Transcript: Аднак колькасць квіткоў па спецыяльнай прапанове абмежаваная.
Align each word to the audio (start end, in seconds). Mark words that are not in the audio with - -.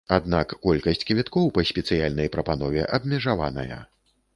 Аднак 0.15 0.55
колькасць 0.65 1.05
квіткоў 1.11 1.53
па 1.59 1.67
спецыяльнай 1.73 2.35
прапанове 2.39 2.91
абмежаваная. 3.01 3.85